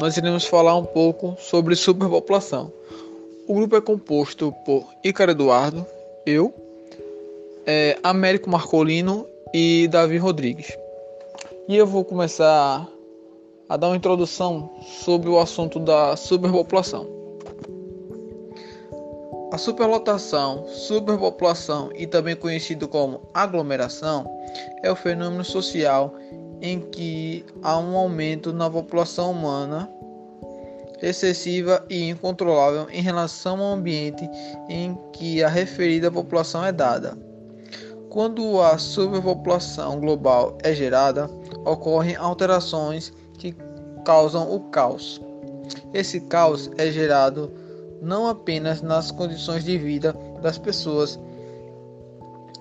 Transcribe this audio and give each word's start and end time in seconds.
nós 0.00 0.16
iremos 0.16 0.46
falar 0.46 0.74
um 0.76 0.84
pouco 0.84 1.36
sobre 1.38 1.76
superpopulação. 1.76 2.72
O 3.46 3.52
grupo 3.52 3.76
é 3.76 3.82
composto 3.82 4.50
por 4.64 4.86
Ícaro 5.04 5.32
Eduardo, 5.32 5.84
eu, 6.24 6.54
é, 7.66 7.98
Américo 8.02 8.48
Marcolino 8.48 9.26
e 9.52 9.86
Davi 9.88 10.16
Rodrigues. 10.16 10.74
E 11.68 11.76
eu 11.76 11.86
vou 11.86 12.02
começar 12.02 12.88
a 13.68 13.76
dar 13.76 13.88
uma 13.88 13.96
introdução 13.96 14.70
sobre 15.04 15.28
o 15.28 15.38
assunto 15.38 15.78
da 15.78 16.16
superpopulação. 16.16 17.06
A 19.52 19.58
superlotação, 19.58 20.66
superpopulação 20.66 21.90
e 21.94 22.06
também 22.06 22.34
conhecido 22.34 22.88
como 22.88 23.20
aglomeração 23.34 24.24
é 24.82 24.90
o 24.90 24.96
fenômeno 24.96 25.44
social 25.44 26.14
em 26.60 26.80
que 26.80 27.44
há 27.62 27.78
um 27.78 27.96
aumento 27.96 28.52
na 28.52 28.68
população 28.68 29.30
humana 29.30 29.88
excessiva 31.02 31.84
e 31.88 32.08
incontrolável 32.08 32.86
em 32.90 33.00
relação 33.00 33.60
ao 33.60 33.74
ambiente 33.74 34.28
em 34.68 34.98
que 35.12 35.42
a 35.42 35.48
referida 35.48 36.10
população 36.10 36.64
é 36.64 36.72
dada. 36.72 37.16
Quando 38.10 38.60
a 38.60 38.76
superpopulação 38.76 40.00
global 40.00 40.58
é 40.62 40.74
gerada, 40.74 41.30
ocorrem 41.64 42.16
alterações 42.16 43.12
que 43.38 43.54
causam 44.04 44.52
o 44.52 44.60
caos. 44.70 45.20
Esse 45.94 46.20
caos 46.22 46.70
é 46.76 46.90
gerado 46.90 47.52
não 48.02 48.26
apenas 48.26 48.82
nas 48.82 49.10
condições 49.10 49.64
de 49.64 49.78
vida 49.78 50.14
das 50.42 50.58
pessoas 50.58 51.20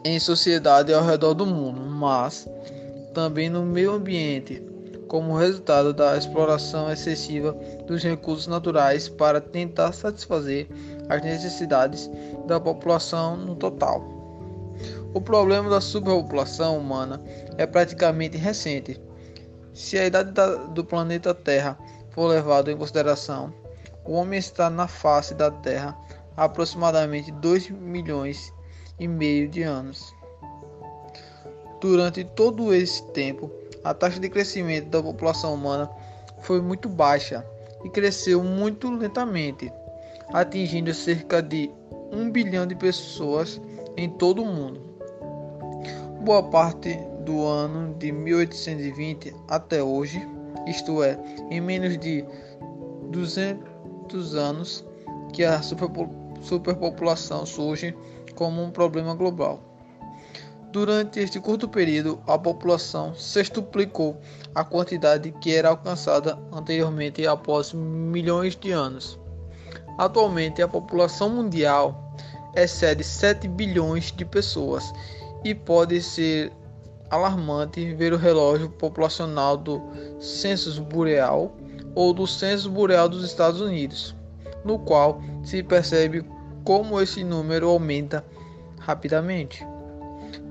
em 0.03 0.19
sociedade 0.19 0.93
ao 0.93 1.03
redor 1.03 1.33
do 1.33 1.45
mundo, 1.45 1.81
mas 1.81 2.47
também 3.13 3.49
no 3.49 3.63
meio 3.63 3.93
ambiente, 3.93 4.63
como 5.07 5.37
resultado 5.37 5.93
da 5.93 6.15
exploração 6.15 6.91
excessiva 6.91 7.53
dos 7.87 8.03
recursos 8.03 8.47
naturais 8.47 9.09
para 9.09 9.41
tentar 9.41 9.91
satisfazer 9.91 10.67
as 11.09 11.21
necessidades 11.23 12.09
da 12.45 12.59
população 12.59 13.35
no 13.35 13.55
total. 13.55 14.03
O 15.13 15.19
problema 15.19 15.69
da 15.69 15.81
superpopulação 15.81 16.77
humana 16.77 17.21
é 17.57 17.65
praticamente 17.65 18.37
recente. 18.37 19.01
Se 19.73 19.97
a 19.97 20.05
idade 20.05 20.31
do 20.73 20.85
planeta 20.85 21.33
Terra 21.33 21.77
for 22.11 22.27
levada 22.27 22.71
em 22.71 22.77
consideração, 22.77 23.51
o 24.05 24.13
homem 24.13 24.37
está 24.37 24.69
na 24.69 24.87
face 24.87 25.33
da 25.33 25.49
Terra 25.49 25.97
há 26.37 26.45
aproximadamente 26.45 27.31
2 27.31 27.69
milhões 27.71 28.53
e 28.99 29.07
meio 29.07 29.49
de 29.49 29.63
anos. 29.63 30.13
Durante 31.81 32.23
todo 32.23 32.73
esse 32.73 33.03
tempo, 33.11 33.49
a 33.83 33.93
taxa 33.93 34.19
de 34.19 34.29
crescimento 34.29 34.89
da 34.89 35.01
população 35.01 35.53
humana 35.53 35.89
foi 36.41 36.61
muito 36.61 36.89
baixa 36.89 37.45
e 37.83 37.89
cresceu 37.89 38.43
muito 38.43 38.89
lentamente, 38.89 39.71
atingindo 40.33 40.93
cerca 40.93 41.41
de 41.41 41.71
1 42.11 42.31
bilhão 42.31 42.67
de 42.67 42.75
pessoas 42.75 43.61
em 43.95 44.09
todo 44.09 44.43
o 44.43 44.45
mundo. 44.45 44.81
Boa 46.21 46.43
parte 46.43 46.95
do 47.25 47.45
ano 47.45 47.93
de 47.95 48.11
1820 48.11 49.33
até 49.47 49.81
hoje, 49.81 50.21
isto 50.67 51.01
é, 51.01 51.17
em 51.49 51.61
menos 51.61 51.97
de 51.97 52.25
200 53.09 53.79
muitos 54.09 54.33
anos 54.33 54.83
que 55.31 55.43
a 55.43 55.61
superpopulação 55.61 57.45
surge 57.45 57.95
como 58.33 58.63
um 58.63 58.71
problema 58.71 59.13
global. 59.13 59.59
Durante 60.71 61.19
este 61.19 61.39
curto 61.39 61.67
período, 61.67 62.21
a 62.27 62.37
população 62.37 63.15
sextuplicou 63.15 64.21
a 64.53 64.63
quantidade 64.63 65.31
que 65.41 65.55
era 65.55 65.69
alcançada 65.69 66.37
anteriormente 66.51 67.25
após 67.25 67.73
milhões 67.73 68.55
de 68.55 68.71
anos. 68.71 69.19
Atualmente, 69.97 70.61
a 70.61 70.67
população 70.67 71.27
mundial 71.29 72.13
excede 72.55 73.03
7 73.03 73.47
bilhões 73.47 74.11
de 74.11 74.23
pessoas 74.23 74.93
e 75.43 75.55
pode 75.55 75.99
ser 76.01 76.51
alarmante 77.09 77.93
ver 77.95 78.13
o 78.13 78.17
relógio 78.17 78.69
populacional 78.69 79.57
do 79.57 79.81
Census 80.19 80.77
Bureau 80.77 81.51
ou 81.95 82.13
do 82.13 82.27
Censo 82.27 82.69
Boreal 82.69 83.09
dos 83.09 83.23
Estados 83.23 83.59
Unidos, 83.59 84.15
no 84.63 84.77
qual 84.77 85.19
se 85.43 85.63
percebe 85.63 86.23
como 86.63 87.01
esse 87.01 87.23
número 87.23 87.67
aumenta 87.67 88.23
rapidamente. 88.79 89.65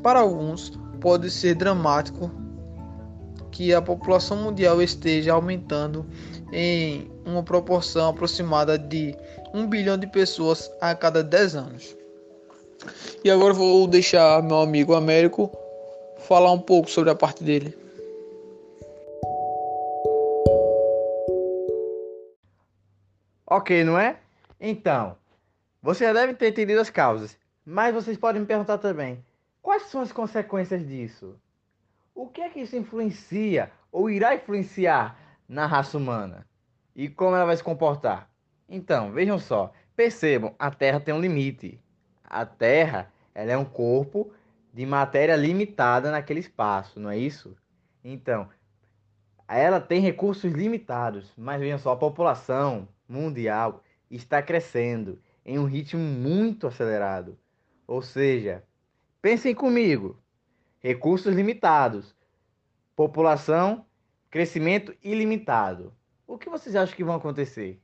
Para 0.03 0.21
alguns, 0.21 0.71
pode 1.01 1.31
ser 1.31 1.55
dramático 1.55 2.31
que 3.51 3.75
a 3.75 3.83
população 3.83 4.37
mundial 4.37 4.81
esteja 4.81 5.33
aumentando 5.33 6.07
em 6.53 7.11
uma 7.25 7.43
proporção 7.43 8.11
aproximada 8.11 8.79
de 8.79 9.15
1 9.53 9.67
bilhão 9.67 9.99
de 9.99 10.07
pessoas 10.07 10.71
a 10.81 10.95
cada 10.95 11.23
10 11.23 11.57
anos. 11.57 11.97
E 13.25 13.31
agora 13.31 13.53
vou 13.53 13.87
deixar 13.87 14.43
meu 14.43 14.59
amigo 14.59 14.95
Américo 14.95 15.51
falar 16.19 16.53
um 16.53 16.61
pouco 16.61 16.91
sobre 16.91 17.11
a 17.11 17.15
parte 17.15 17.43
dele. 17.43 17.77
Ok, 23.47 23.83
não 23.83 23.99
é? 23.99 24.17
Então, 24.61 25.17
você 25.83 26.05
já 26.05 26.13
deve 26.13 26.35
ter 26.35 26.49
entendido 26.49 26.81
as 26.81 26.91
causas, 26.91 27.37
mas 27.65 27.95
vocês 27.95 28.17
podem 28.17 28.43
me 28.43 28.47
perguntar 28.47 28.79
também: 28.79 29.25
quais 29.69 29.83
são 29.83 30.01
as 30.01 30.11
consequências 30.11 30.89
disso? 30.89 31.39
O 32.15 32.27
que 32.27 32.41
é 32.41 32.49
que 32.49 32.59
isso 32.59 32.75
influencia 32.75 33.71
ou 33.93 34.09
irá 34.09 34.35
influenciar 34.35 35.21
na 35.47 35.67
raça 35.67 35.99
humana? 35.99 36.47
E 36.97 37.07
como 37.07 37.37
ela 37.37 37.45
vai 37.45 37.55
se 37.55 37.63
comportar? 37.63 38.31
Então, 38.67 39.13
vejam 39.13 39.39
só, 39.39 39.71
percebam, 39.95 40.55
a 40.59 40.71
Terra 40.71 40.99
tem 40.99 41.13
um 41.13 41.21
limite. 41.21 41.79
A 42.25 42.47
Terra, 42.47 43.13
ela 43.35 43.53
é 43.53 43.59
um 43.59 43.65
corpo 43.67 44.33
de 44.73 44.87
matéria 44.87 45.37
limitada 45.37 46.11
naquele 46.11 46.41
espaço, 46.41 46.99
não 46.99 47.11
é 47.11 47.19
isso? 47.19 47.55
Então, 48.03 48.49
ela 49.47 49.83
tem 49.83 50.01
recursos 50.01 50.51
limitados, 50.51 51.31
mas 51.37 51.61
vejam 51.61 51.79
só, 51.79 51.93
a 51.93 51.97
população 51.97 52.89
mundial 53.07 53.85
está 54.11 54.41
crescendo 54.41 55.21
em 55.45 55.59
um 55.59 55.67
ritmo 55.67 56.01
muito 56.01 56.67
acelerado. 56.67 57.39
Ou 57.87 58.01
seja, 58.01 58.65
pensem 59.21 59.55
comigo: 59.55 60.17
recursos 60.79 61.35
limitados, 61.35 62.15
população, 62.95 63.85
crescimento 64.31 64.95
ilimitado. 65.03 65.95
O 66.27 66.39
que 66.39 66.51
vocês 66.51 66.77
acham 66.77 66.95
que 66.95 67.05
vão 67.05 67.15
acontecer? 67.15 67.81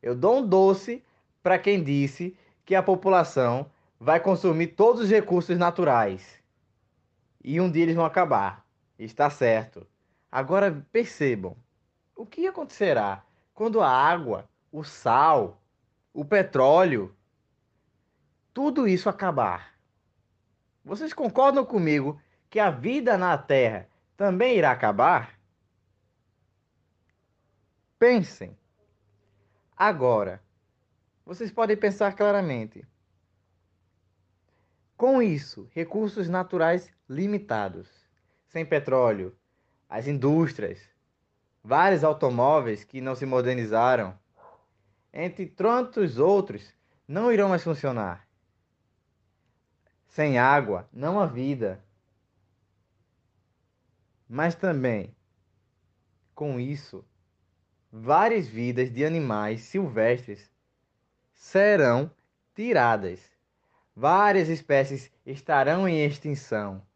Eu 0.00 0.14
dou 0.14 0.38
um 0.38 0.46
doce 0.46 1.02
para 1.42 1.58
quem 1.58 1.82
disse 1.82 2.36
que 2.64 2.74
a 2.74 2.82
população 2.82 3.70
vai 3.98 4.20
consumir 4.20 4.68
todos 4.68 5.02
os 5.02 5.10
recursos 5.10 5.58
naturais. 5.58 6.40
E 7.42 7.60
um 7.60 7.70
dia 7.70 7.82
eles 7.82 7.96
vão 7.96 8.04
acabar. 8.04 8.64
Está 8.98 9.28
certo. 9.28 9.86
Agora 10.30 10.84
percebam: 10.92 11.56
o 12.16 12.24
que 12.24 12.46
acontecerá 12.46 13.24
quando 13.54 13.80
a 13.80 13.88
água, 13.88 14.48
o 14.70 14.82
sal, 14.82 15.60
o 16.12 16.24
petróleo, 16.24 17.14
tudo 18.54 18.86
isso 18.86 19.08
acabar. 19.08 19.71
Vocês 20.84 21.12
concordam 21.12 21.64
comigo 21.64 22.20
que 22.50 22.58
a 22.58 22.70
vida 22.70 23.16
na 23.16 23.38
Terra 23.38 23.88
também 24.16 24.56
irá 24.56 24.70
acabar? 24.72 25.38
Pensem. 27.98 28.56
Agora, 29.76 30.42
vocês 31.24 31.52
podem 31.52 31.76
pensar 31.76 32.14
claramente. 32.14 32.86
Com 34.96 35.22
isso, 35.22 35.68
recursos 35.72 36.28
naturais 36.28 36.90
limitados, 37.08 37.88
sem 38.46 38.66
petróleo, 38.66 39.36
as 39.88 40.06
indústrias, 40.06 40.80
vários 41.62 42.02
automóveis 42.02 42.84
que 42.84 43.00
não 43.00 43.14
se 43.14 43.26
modernizaram, 43.26 44.18
entre 45.12 45.46
tantos 45.46 46.18
outros, 46.18 46.74
não 47.06 47.32
irão 47.32 47.48
mais 47.48 47.62
funcionar. 47.62 48.26
Sem 50.12 50.38
água, 50.38 50.86
não 50.92 51.18
há 51.18 51.24
vida. 51.24 51.82
Mas 54.28 54.54
também, 54.54 55.16
com 56.34 56.60
isso, 56.60 57.02
várias 57.90 58.46
vidas 58.46 58.92
de 58.92 59.06
animais 59.06 59.62
silvestres 59.62 60.52
serão 61.32 62.10
tiradas. 62.54 63.20
Várias 63.96 64.50
espécies 64.50 65.10
estarão 65.24 65.88
em 65.88 66.04
extinção. 66.04 66.86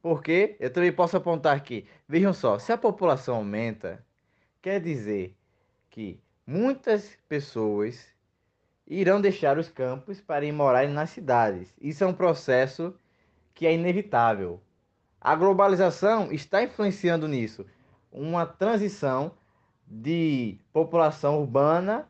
Porque 0.00 0.56
eu 0.58 0.72
também 0.72 0.94
posso 0.94 1.18
apontar 1.18 1.54
aqui, 1.54 1.86
vejam 2.08 2.32
só, 2.32 2.58
se 2.58 2.72
a 2.72 2.78
população 2.78 3.36
aumenta, 3.36 4.02
quer 4.62 4.80
dizer 4.80 5.36
que 5.90 6.18
muitas 6.46 7.18
pessoas 7.28 8.02
irão 8.90 9.20
deixar 9.20 9.56
os 9.56 9.68
campos 9.68 10.20
para 10.20 10.44
ir 10.44 10.50
morar 10.50 10.88
nas 10.88 11.10
cidades. 11.10 11.72
Isso 11.80 12.02
é 12.02 12.06
um 12.06 12.12
processo 12.12 12.92
que 13.54 13.64
é 13.64 13.72
inevitável. 13.72 14.60
A 15.20 15.36
globalização 15.36 16.32
está 16.32 16.62
influenciando 16.64 17.28
nisso. 17.28 17.64
Uma 18.10 18.44
transição 18.44 19.32
de 19.86 20.58
população 20.72 21.38
urbana 21.38 22.08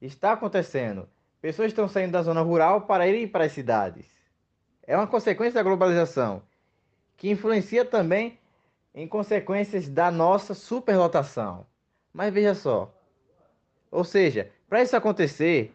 está 0.00 0.32
acontecendo. 0.32 1.08
Pessoas 1.40 1.68
estão 1.68 1.88
saindo 1.88 2.12
da 2.12 2.22
zona 2.22 2.40
rural 2.40 2.82
para 2.82 3.08
irem 3.08 3.26
para 3.26 3.46
as 3.46 3.52
cidades. 3.52 4.06
É 4.86 4.96
uma 4.96 5.06
consequência 5.06 5.54
da 5.54 5.62
globalização, 5.62 6.42
que 7.16 7.30
influencia 7.30 7.84
também 7.84 8.38
em 8.94 9.08
consequências 9.08 9.88
da 9.88 10.10
nossa 10.10 10.54
superlotação. 10.54 11.66
Mas 12.12 12.32
veja 12.32 12.54
só. 12.54 12.94
Ou 13.90 14.04
seja, 14.04 14.50
para 14.68 14.82
isso 14.82 14.96
acontecer, 14.96 15.74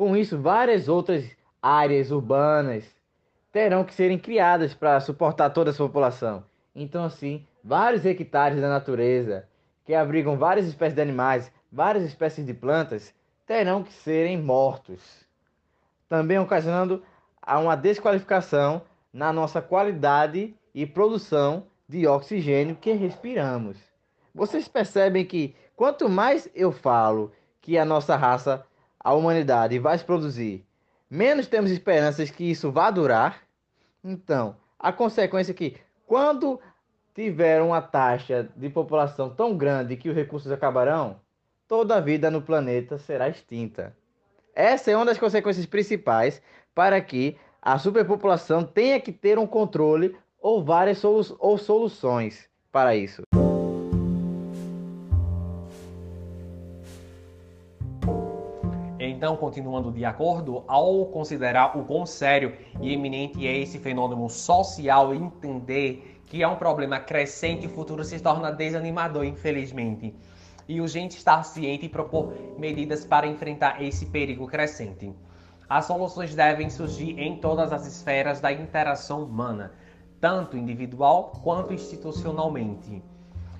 com 0.00 0.16
isso 0.16 0.38
várias 0.38 0.88
outras 0.88 1.30
áreas 1.60 2.10
urbanas 2.10 2.86
terão 3.52 3.84
que 3.84 3.92
serem 3.92 4.18
criadas 4.18 4.72
para 4.72 4.98
suportar 4.98 5.50
toda 5.50 5.68
essa 5.68 5.82
população. 5.82 6.42
Então, 6.74 7.04
assim, 7.04 7.46
vários 7.62 8.06
hectares 8.06 8.62
da 8.62 8.68
natureza 8.70 9.46
que 9.84 9.92
abrigam 9.92 10.38
várias 10.38 10.66
espécies 10.66 10.94
de 10.94 11.02
animais, 11.02 11.52
várias 11.70 12.02
espécies 12.02 12.46
de 12.46 12.54
plantas, 12.54 13.14
terão 13.46 13.82
que 13.82 13.92
serem 13.92 14.38
mortos, 14.38 15.02
também 16.08 16.38
ocasionando 16.38 17.02
uma 17.46 17.76
desqualificação 17.76 18.80
na 19.12 19.30
nossa 19.34 19.60
qualidade 19.60 20.54
e 20.74 20.86
produção 20.86 21.66
de 21.86 22.06
oxigênio 22.06 22.74
que 22.74 22.92
respiramos. 22.92 23.76
Vocês 24.34 24.66
percebem 24.66 25.26
que 25.26 25.54
quanto 25.76 26.08
mais 26.08 26.48
eu 26.54 26.72
falo 26.72 27.30
que 27.60 27.76
a 27.76 27.84
nossa 27.84 28.16
raça, 28.16 28.64
a 29.02 29.14
humanidade, 29.14 29.78
vai 29.78 29.96
se 29.96 30.04
produzir, 30.04 30.64
menos 31.08 31.46
temos 31.46 31.70
esperanças 31.70 32.30
que 32.30 32.44
isso 32.44 32.70
vá 32.70 32.90
durar. 32.90 33.40
Então, 34.04 34.56
a 34.78 34.92
consequência 34.92 35.52
é 35.52 35.54
que 35.54 35.76
quando 36.06 36.60
tiver 37.14 37.60
uma 37.62 37.80
taxa 37.80 38.48
de 38.54 38.68
população 38.68 39.30
tão 39.30 39.56
grande 39.56 39.96
que 39.96 40.08
os 40.08 40.14
recursos 40.14 40.52
acabarão, 40.52 41.16
toda 41.66 41.96
a 41.96 42.00
vida 42.00 42.30
no 42.30 42.42
planeta 42.42 42.98
será 42.98 43.28
extinta. 43.28 43.94
Essa 44.54 44.90
é 44.90 44.96
uma 44.96 45.06
das 45.06 45.18
consequências 45.18 45.66
principais 45.66 46.42
para 46.74 47.00
que 47.00 47.36
a 47.62 47.78
superpopulação 47.78 48.64
tenha 48.64 49.00
que 49.00 49.12
ter 49.12 49.38
um 49.38 49.46
controle 49.46 50.16
ou 50.40 50.64
várias 50.64 50.98
solu 50.98 51.36
ou 51.38 51.58
soluções 51.58 52.48
para 52.72 52.96
isso. 52.96 53.22
Então, 59.20 59.36
continuando 59.36 59.92
de 59.92 60.02
acordo, 60.02 60.64
ao 60.66 61.04
considerar 61.04 61.76
o 61.76 61.84
quão 61.84 62.06
sério 62.06 62.56
e 62.80 62.90
eminente 62.90 63.46
é 63.46 63.54
esse 63.54 63.78
fenômeno 63.78 64.30
social 64.30 65.14
entender 65.14 66.22
que 66.24 66.42
é 66.42 66.48
um 66.48 66.56
problema 66.56 66.98
crescente, 66.98 67.66
o 67.66 67.68
futuro 67.68 68.02
se 68.02 68.18
torna 68.18 68.50
desanimador, 68.50 69.26
infelizmente 69.26 70.16
e 70.66 70.80
urgente 70.80 71.18
estar 71.18 71.42
ciente 71.42 71.84
e 71.84 71.88
propor 71.90 72.32
medidas 72.56 73.04
para 73.04 73.26
enfrentar 73.26 73.82
esse 73.82 74.06
perigo 74.06 74.46
crescente. 74.46 75.12
As 75.68 75.84
soluções 75.84 76.34
devem 76.34 76.70
surgir 76.70 77.20
em 77.20 77.36
todas 77.36 77.74
as 77.74 77.86
esferas 77.86 78.40
da 78.40 78.50
interação 78.50 79.24
humana, 79.24 79.74
tanto 80.18 80.56
individual 80.56 81.32
quanto 81.44 81.74
institucionalmente. 81.74 83.02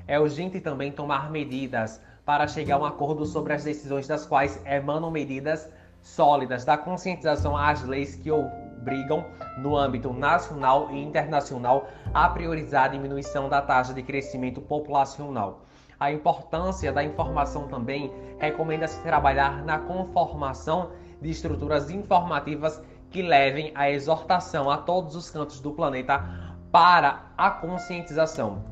É 0.06 0.18
urgente 0.18 0.58
também 0.58 0.90
tomar 0.90 1.30
medidas 1.30 2.00
para 2.24 2.46
chegar 2.46 2.76
a 2.76 2.78
um 2.78 2.84
acordo 2.84 3.26
sobre 3.26 3.52
as 3.52 3.64
decisões 3.64 4.06
das 4.06 4.26
quais 4.26 4.60
emanam 4.64 5.10
medidas 5.10 5.68
sólidas 6.02 6.64
da 6.64 6.78
conscientização 6.78 7.56
às 7.56 7.82
leis 7.82 8.16
que 8.16 8.30
obrigam, 8.30 9.24
no 9.58 9.76
âmbito 9.76 10.12
nacional 10.12 10.90
e 10.90 11.02
internacional, 11.02 11.88
a 12.14 12.28
priorizar 12.28 12.84
a 12.84 12.88
diminuição 12.88 13.48
da 13.48 13.60
taxa 13.60 13.92
de 13.92 14.02
crescimento 14.02 14.60
populacional 14.60 15.66
a 16.00 16.10
importância 16.10 16.90
da 16.90 17.04
informação 17.04 17.68
também, 17.68 18.10
recomenda-se 18.38 18.98
trabalhar 19.02 19.62
na 19.62 19.78
conformação 19.78 20.92
de 21.20 21.28
estruturas 21.28 21.90
informativas 21.90 22.82
que 23.10 23.20
levem 23.20 23.70
a 23.74 23.90
exortação 23.90 24.70
a 24.70 24.78
todos 24.78 25.14
os 25.14 25.30
cantos 25.30 25.60
do 25.60 25.72
planeta 25.72 26.24
para 26.72 27.26
a 27.36 27.50
conscientização. 27.50 28.64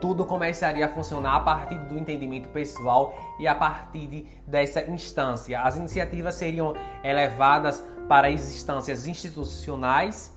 Tudo 0.00 0.24
começaria 0.24 0.86
a 0.86 0.88
funcionar 0.88 1.36
a 1.36 1.40
partir 1.40 1.78
do 1.78 1.98
entendimento 1.98 2.48
pessoal 2.50 3.14
e 3.38 3.48
a 3.48 3.54
partir 3.54 4.06
de, 4.06 4.26
dessa 4.46 4.82
instância. 4.88 5.60
As 5.60 5.76
iniciativas 5.76 6.36
seriam 6.36 6.74
elevadas 7.02 7.84
para 8.08 8.28
as 8.28 8.54
instâncias 8.54 9.06
institucionais 9.06 10.32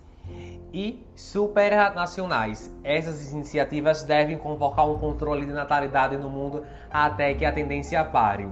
e 0.73 1.05
supranacionais. 1.15 2.73
Essas 2.83 3.31
iniciativas 3.31 4.03
devem 4.03 4.37
convocar 4.37 4.87
um 4.89 4.97
controle 4.97 5.45
de 5.45 5.51
natalidade 5.51 6.17
no 6.17 6.29
mundo 6.29 6.65
até 6.89 7.33
que 7.33 7.45
a 7.45 7.51
tendência 7.51 8.03
pare. 8.03 8.47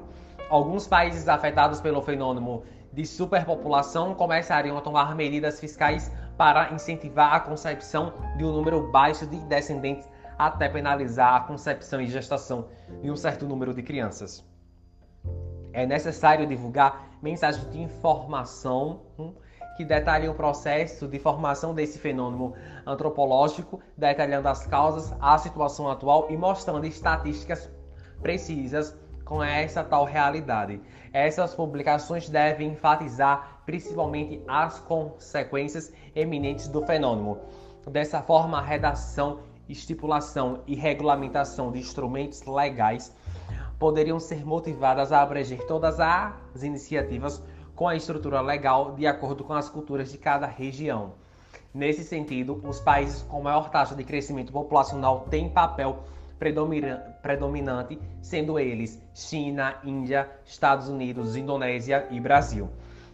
Alguns 0.49 0.87
países 0.87 1.27
afetados 1.27 1.79
pelo 1.79 2.01
fenômeno 2.01 2.63
de 2.91 3.05
superpopulação 3.05 4.15
começariam 4.15 4.77
a 4.77 4.81
tomar 4.81 5.15
medidas 5.15 5.59
fiscais 5.59 6.11
para 6.37 6.71
incentivar 6.73 7.33
a 7.33 7.39
concepção 7.39 8.13
de 8.37 8.43
um 8.43 8.51
número 8.51 8.91
baixo 8.91 9.27
de 9.27 9.37
descendentes 9.41 10.07
até 10.39 10.69
penalizar 10.69 11.35
a 11.35 11.39
concepção 11.41 11.99
e 11.99 12.07
gestação 12.07 12.69
de 13.01 13.11
um 13.11 13.15
certo 13.17 13.45
número 13.45 13.73
de 13.73 13.83
crianças. 13.83 14.47
É 15.73 15.85
necessário 15.85 16.47
divulgar 16.47 17.09
mensagens 17.21 17.69
de 17.69 17.81
informação 17.81 19.01
que 19.75 19.83
detalham 19.83 20.31
o 20.31 20.35
processo 20.35 21.07
de 21.09 21.19
formação 21.19 21.73
desse 21.73 21.99
fenômeno 21.99 22.53
antropológico, 22.85 23.81
detalhando 23.97 24.47
as 24.47 24.65
causas, 24.65 25.13
a 25.19 25.37
situação 25.37 25.89
atual 25.89 26.27
e 26.29 26.37
mostrando 26.37 26.85
estatísticas 26.85 27.69
precisas 28.21 28.97
com 29.25 29.43
essa 29.43 29.83
tal 29.83 30.05
realidade. 30.05 30.81
Essas 31.13 31.53
publicações 31.53 32.29
devem 32.29 32.69
enfatizar 32.69 33.61
principalmente 33.65 34.41
as 34.47 34.79
consequências 34.79 35.93
eminentes 36.15 36.67
do 36.67 36.85
fenômeno. 36.85 37.39
Dessa 37.87 38.21
forma, 38.21 38.57
a 38.57 38.61
redação, 38.61 39.39
estipulação 39.69 40.63
e 40.67 40.75
regulamentação 40.75 41.71
de 41.71 41.79
instrumentos 41.79 42.43
legais 42.45 43.15
poderiam 43.77 44.19
ser 44.19 44.45
motivadas 44.45 45.11
a 45.11 45.21
abranger 45.21 45.65
todas 45.67 45.99
as 45.99 46.63
iniciativas 46.63 47.41
com 47.75 47.87
a 47.87 47.95
estrutura 47.95 48.41
legal 48.41 48.93
de 48.95 49.07
acordo 49.07 49.43
com 49.43 49.53
as 49.53 49.69
culturas 49.69 50.11
de 50.11 50.17
cada 50.17 50.45
região. 50.45 51.13
Nesse 51.73 52.03
sentido, 52.03 52.61
os 52.67 52.79
países 52.79 53.21
com 53.21 53.41
maior 53.41 53.69
taxa 53.69 53.95
de 53.95 54.03
crescimento 54.03 54.51
populacional 54.51 55.27
têm 55.29 55.49
papel 55.49 56.03
predominante, 56.37 57.99
sendo 58.21 58.57
eles 58.57 59.01
China, 59.13 59.77
Índia, 59.83 60.29
Estados 60.45 60.89
Unidos, 60.89 61.35
Indonésia 61.35 62.07
e 62.09 62.19
Brasil. 62.19 62.69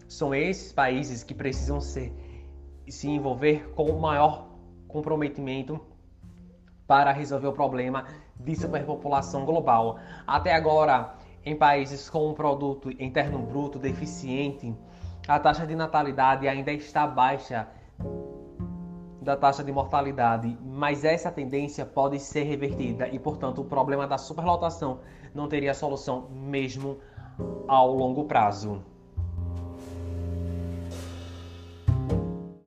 São 0.08 0.34
esses 0.34 0.72
países 0.72 1.22
que 1.22 1.34
precisam 1.34 1.80
ser, 1.80 2.12
se 2.88 3.08
envolver 3.08 3.68
com 3.74 3.92
maior 3.98 4.48
comprometimento 4.88 5.80
para 6.86 7.12
resolver 7.12 7.48
o 7.48 7.52
problema 7.52 8.04
de 8.38 8.54
superpopulação 8.54 9.44
global. 9.44 9.98
Até 10.26 10.54
agora, 10.54 11.14
em 11.44 11.56
países 11.56 12.08
com 12.08 12.28
um 12.28 12.34
produto 12.34 12.90
interno 13.02 13.38
bruto 13.38 13.78
deficiente, 13.78 14.74
a 15.26 15.38
taxa 15.38 15.66
de 15.66 15.74
natalidade 15.74 16.46
ainda 16.46 16.72
está 16.72 17.06
baixa 17.06 17.68
da 19.20 19.36
taxa 19.36 19.64
de 19.64 19.72
mortalidade, 19.72 20.56
mas 20.62 21.04
essa 21.04 21.32
tendência 21.32 21.84
pode 21.84 22.20
ser 22.20 22.44
revertida 22.44 23.08
e, 23.08 23.18
portanto, 23.18 23.60
o 23.60 23.64
problema 23.64 24.06
da 24.06 24.16
superlotação 24.16 25.00
não 25.34 25.48
teria 25.48 25.74
solução 25.74 26.28
mesmo 26.30 26.98
ao 27.66 27.92
longo 27.92 28.24
prazo. 28.24 28.84